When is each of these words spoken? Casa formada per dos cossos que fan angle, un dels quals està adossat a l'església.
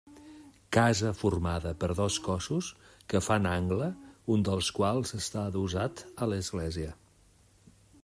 Casa 0.77 1.11
formada 1.19 1.73
per 1.83 1.89
dos 1.99 2.17
cossos 2.29 2.71
que 3.13 3.23
fan 3.27 3.47
angle, 3.51 3.91
un 4.37 4.49
dels 4.51 4.73
quals 4.81 5.17
està 5.23 5.47
adossat 5.53 6.07
a 6.27 6.33
l'església. 6.35 6.95